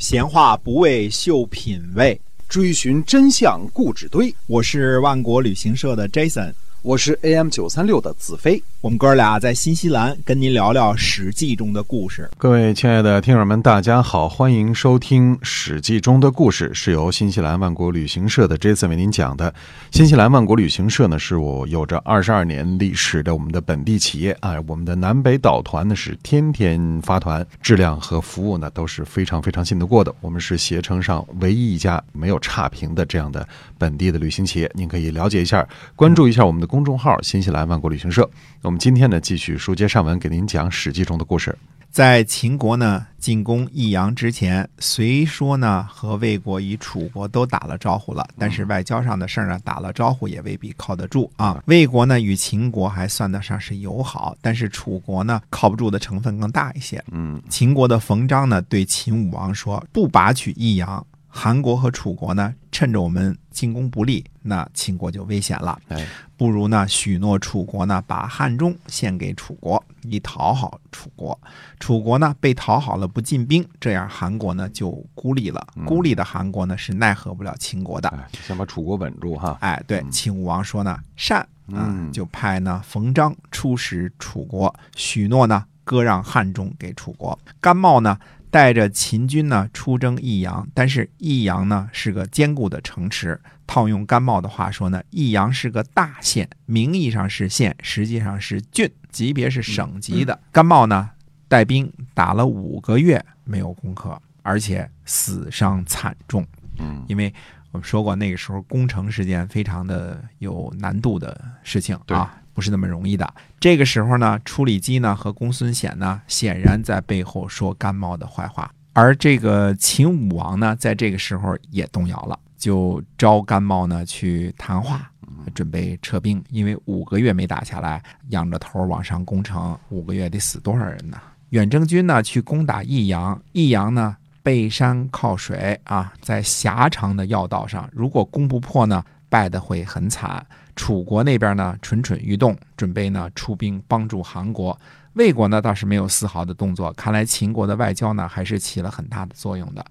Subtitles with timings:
[0.00, 2.18] 闲话不为秀品味，
[2.48, 4.34] 追寻真相故纸堆。
[4.46, 8.62] 我是万国旅行社的 Jason，我是 AM 九三六的子飞。
[8.82, 12.30] 我们哥俩在新西兰跟您聊聊《史记》中的故事。
[12.38, 19.52] 各位亲爱的听友们，大家好，欢迎收听《史记》中的故事，是由新西兰万国旅行社的 Jason 为您讲的。
[19.90, 24.54] 新西兰万国旅行社呢，是我有着二十二年历史的我们的本地企业啊。
[24.66, 30.10] 我们的南北岛团呢是天天发团，质量和服务呢都是非常非常信得过的。
[30.22, 34.70] 我们是携程上唯一一家没有差评的这样的本地的旅行企业。
[34.74, 38.26] 您可以了解一下，关注一下我们的公众号“新西兰万国旅行社”。
[38.70, 41.58] 我们今天呢，继续书接上文，给您讲《史记》中的故事。
[41.90, 51.60] 在秦国呢进攻益阳之前，虽说呢和魏国与楚国都打了招呼了，但是外交上的事儿呢打了招呼也未必靠得住啊。
[51.66, 57.02] 魏国呢与秦国还算得上是友好，但是楚国呢靠不住的成分更大一些。
[57.10, 61.04] 嗯，秦国的冯章呢对秦武王说：“不拔取益阳。”
[61.42, 65.80] 韩国和楚国呢，趁着我们进攻不利，那秦国就危险了。
[65.88, 71.40] 哎，不如呢，许诺楚国呢，把汉中献给楚国，以讨好楚国。
[71.78, 75.66] 楚国呢，被讨好了，不进兵，这样韩国呢就孤立了。
[75.86, 78.10] 孤立的韩国呢，是奈何不了秦国的。
[78.10, 79.56] 哎，先把楚国稳住哈。
[79.62, 87.38] 哎，对，秦武王说呢，善，嗯就派呢冯章出使楚国，许诺呢割让汉中给楚国。
[87.62, 88.18] 甘茂呢。
[88.50, 93.40] 带着秦军呢出征益阳，但是益阳呢是个坚固的城池。
[93.66, 100.38] 套用甘茂的话说呢，益阳是个大县，名义上是县，实际上是郡，级别是省级的。
[100.50, 101.10] 甘茂呢
[101.46, 106.44] 带兵打了五个月没有攻克，而且死伤惨重。
[106.78, 107.32] 嗯，因为
[107.70, 112.36] 我们说过那个时候攻城是件非常的有难度的事情啊。
[112.60, 113.32] 不是那么容易的。
[113.58, 118.70] 这个时候呢，处理机呢和公孙显呢，显然在背后说甘茂的坏话。
[118.92, 125.10] 而这个秦武王呢，在这个时候也动摇了，就招甘茂呢去谈话，
[125.54, 126.44] 准备撤兵。
[126.50, 131.16] 因为五个月没打下来，仰着头往上攻城，五个月得死多少人呢？
[131.48, 140.44] 远征军呢去攻打益阳，益阳呢背山靠水啊，在狭长的要道上，如果攻不破呢，败得会很惨。
[140.76, 144.78] 楚国那边呢蠢蠢欲动，准备呢出兵帮助韩国。
[145.14, 149.84] 魏国呢倒是没有丝毫的动作，看来秦国的外交呢还是起了很大的作用的。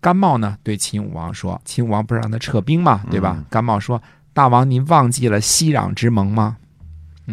[0.00, 3.02] 甘茂呢对秦武王说：“秦武王不是让他撤兵吗？
[3.10, 4.02] 对吧？”甘茂说
[4.34, 6.56] ：“大王，您忘记了息壤之盟吗？”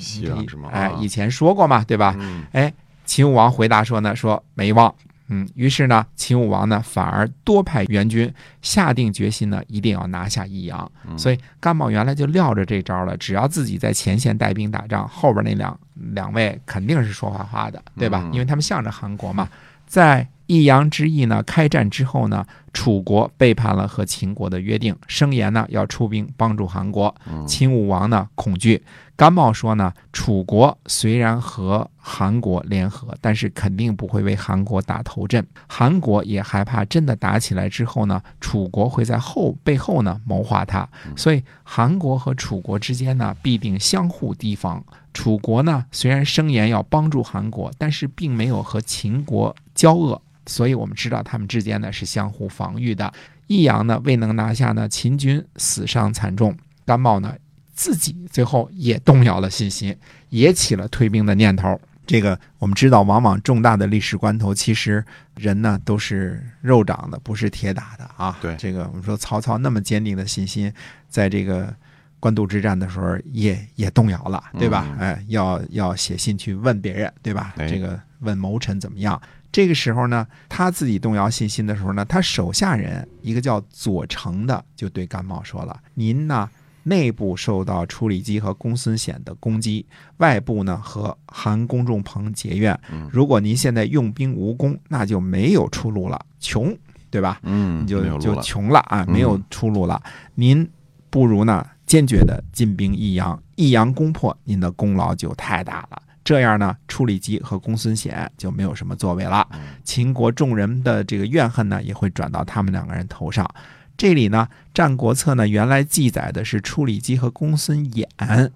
[0.00, 2.16] 息壤之盟，哎，以前说过嘛，对吧？
[2.18, 2.72] 嗯哎，
[3.04, 4.92] 秦武王回答说呢：“说没忘。”
[5.28, 8.32] 嗯，于是呢，秦武王呢反而多派援军，
[8.62, 10.90] 下定决心呢，一定要拿下益阳。
[11.16, 15.78] 所以甘茂原来就撂着这招了，只要自己在前线带兵打仗，后边那两
[16.14, 18.28] 两位肯定是说坏话的，对吧？
[18.32, 19.48] 因为他们向着韩国嘛。
[19.86, 27.14] 在益阳之役呢开战之后呢，楚国背叛了和秦国的约定，声言呢要出兵帮助韩国。
[27.46, 28.82] 秦武王呢恐惧，
[29.16, 35.44] 甘茂说呢，楚国虽然和韩国联合，但是肯定不会为韩国打头阵。
[35.66, 44.84] 韩国也害怕真的打起来之后呢，楚国会在后背后呢谋划他，所以韩国和楚国之间呢必定相互提防。
[45.12, 53.12] 楚国呢虽然声言要帮助韩国，但是并没有和秦国交恶，所以我们知道他们之间呢是相互防御的。
[53.46, 57.34] 益阳呢未能拿下呢，秦军死伤惨重，甘茂呢。
[57.74, 59.94] 自己最后也动摇了信心，
[60.30, 61.78] 也起了退兵的念头。
[62.06, 68.38] 这个我们知道，往往重大的历史关头，其实人呢都是肉长的，不是铁打的啊。
[68.40, 70.72] 对，这个我们说曹操那么坚定的信心，
[71.10, 71.70] 在这个
[72.18, 74.86] 官渡之战的时候也也动摇了，对吧？
[74.92, 77.52] 嗯、哎，要要写信去问别人，对吧？
[77.58, 79.20] 哎、这个问谋臣怎么样？
[79.56, 86.50] 这个时候呢，他自己动摇信心的时候呢，他手下人一个叫左丞的就对甘茂说了：“您呢？”
[86.84, 89.86] 内部受到处理机和公孙显的攻击，
[90.18, 92.78] 外部呢和韩公仲鹏结怨。
[93.10, 96.76] 如果您现在用兵无功，那就没有出路了，穷，
[97.10, 97.40] 对吧？
[97.42, 100.02] 嗯，你就就穷了啊，没有出路了。
[100.34, 100.70] 您
[101.08, 106.02] 不如呢坚决的进兵益阳，益阳攻破，您的功劳就太大了。
[106.26, 109.46] 这样呢，处理机和公孙显就没有什么作为了。
[109.84, 113.48] 秦国众人的这个怨恨呢，也会转到他们两个人头上。
[113.96, 118.04] 这里呢，《战国策》呢原来记载的是处理机和公孙衍，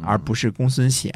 [0.00, 1.12] 而不是公孙显。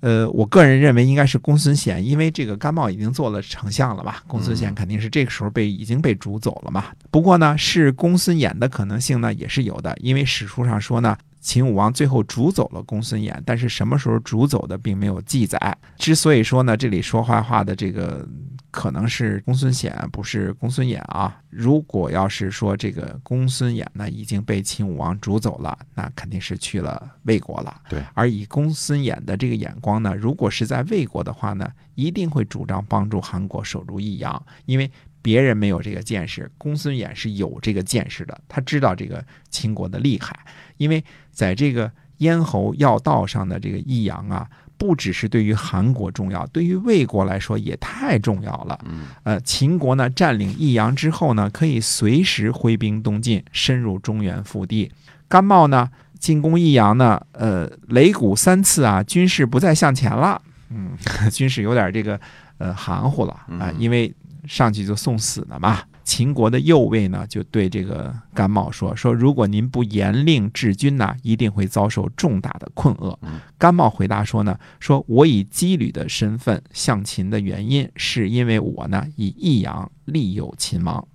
[0.00, 6.86] 呃，我个人认为应该是公孙显，因为这个甘茂已经做了丞相了吧，公孙显肯定是这个时候被已经被逐走了嘛。
[7.12, 15.58] 不过呢，是公孙衍的可能性呢也是有的，因为史书上说呢，秦武王最后逐走了公孙衍，但是什么时候逐走的并没有记载。
[15.96, 18.28] 之所以说呢，这里说坏话的这个
[18.70, 21.34] 可能是公孙显，不是公孙衍啊。
[21.48, 27.80] 如果要是说这个公孙衍呢已经被秦武王逐走了，那肯定是去了魏国了。
[27.88, 34.90] 对，而以公孙衍的这个眼光呢，如果是在魏国的话呢，一定会主张帮助韩国守住益阳，因为。
[35.22, 38.40] 别人没有这个见识，公孙衍是有这个见识的。
[38.48, 40.38] 他知道这个秦国的厉害，
[40.76, 48.82] 因为在这个咽喉要道上的这个益阳啊，不只是对于韩国重要，对于魏国来说也太重要了。
[49.24, 54.90] 呃，秦国呢占领益阳之后呢，可以随时挥兵东进，深入中原腹地。
[55.28, 60.40] 甘茂呢进攻益阳呢，呃，擂鼓三次啊，军事不再向前了。
[60.70, 60.96] 嗯，
[61.30, 62.18] 军事有点这个
[62.58, 64.10] 呃含糊了啊，因为。
[64.46, 65.80] 上去就送死了嘛！
[66.02, 73.16] 秦国的右卫呢，就对这个甘茂说：“说如果您不严令治军呢，一定会遭受重大的困厄。”
[73.56, 81.06] 甘茂回答说：“呢，说我以羁旅的身份向秦的原因，是因为我呢以益阳利诱秦王。”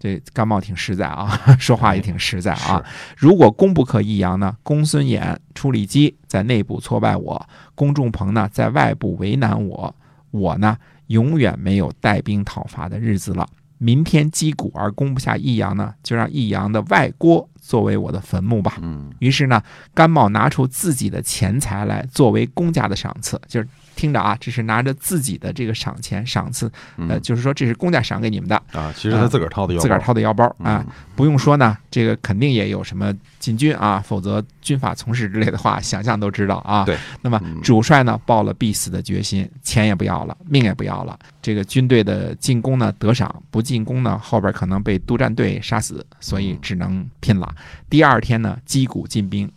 [0.00, 2.82] 这甘茂挺实在啊， 说话也挺实在啊。
[3.16, 9.94] 如果功不可益阳呢，公孙衍、出力基在内部挫败我，公仲朋呢在外部为难我，
[10.30, 10.78] 我呢？
[11.08, 13.46] 永远没有带兵讨伐的日子了。
[13.76, 18.78] 明天击鼓而攻不下益阳呢，就让益阳的外郭作为我的坟墓吧。
[18.80, 19.62] 嗯，于是呢，
[19.92, 23.68] 甘茂拿出自己的钱财来作为公家的赏赐，就是。
[23.98, 26.70] 听着啊，这是拿着自己的这个赏钱赏赐，
[27.08, 28.94] 呃，就是说这是公家赏给你们的啊。
[28.96, 30.86] 其实他自个儿掏的腰，自个儿掏的腰包啊，
[31.16, 36.84] 不用说呢，这个肯定也有什么禁军啊，否则军法从事之类的话，想象都知道啊。
[36.84, 41.18] 对，那么主帅呢，抱了必死的决心，钱也不要了，命也不要了。
[41.42, 47.52] 这个军队的进攻呢得赏，不进攻呢后边可能被督战队杀死，所以只能拼了。
[47.90, 49.50] 第二天呢，击鼓进兵，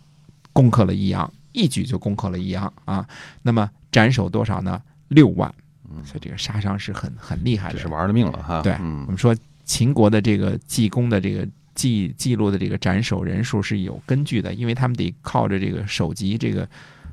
[0.52, 3.06] 攻克了益阳，一举就攻克了益阳啊。
[3.42, 3.70] 那么。
[3.92, 4.82] 斩首多少呢？
[5.08, 5.54] 六万，
[6.02, 8.62] 所以这个杀伤是很很厉害的，是玩了命了哈。
[8.62, 16.66] 对，我们说秦国的这个记功的这个记记录的这个斩首人数是有根据的，因为他们得靠着这个首级这个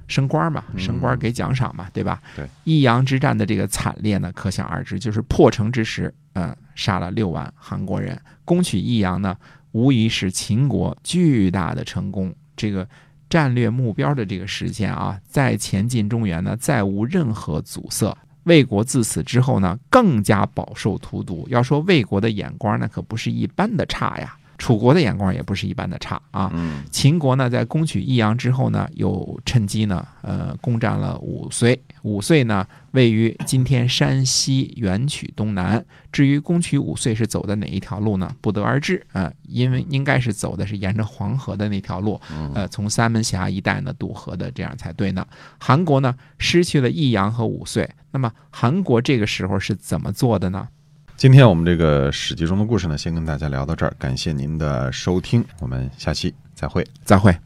[0.07, 2.21] 升官嘛，升官给奖赏嘛，对吧？
[2.37, 9.35] 对，益阳之战的这个惨烈呢，可想而知，就是破城之时，嗯，杀了六万韩国人，攻取益阳呢，
[9.73, 12.33] 无疑是秦国巨大的成功。
[12.55, 12.87] 这个。
[13.29, 18.17] 战略目标的这个实现啊，在前进中原呢，再无任何阻塞。
[18.43, 21.45] 魏国自此之后呢，更加饱受荼毒。
[21.49, 24.35] 要说魏国的眼光，那可不是一般的差呀。
[24.59, 26.51] 楚国的眼光也不是一般的差啊！
[26.91, 31.81] 秦国呢，在攻取益阳之后呢，又趁机呢，呃，攻占了五岁。
[32.03, 35.83] 五岁呢，位于今天山西垣曲东南。
[36.11, 38.29] 至于攻取五岁是走的哪一条路呢？
[38.41, 42.19] 不得而知啊，因为应该是走的是沿着黄河的那条路，
[42.53, 45.25] 呃，从三门峡一带呢渡河的，这样才对呢。
[45.57, 50.67] 韩国呢，失去了益阳和五岁，那么韩国这个时候是怎么做的呢？
[51.19, 57.37] 今天我们这个《史记》中的故事呢，先跟大家聊到这儿，感谢您的收听，我们下期再会，再会。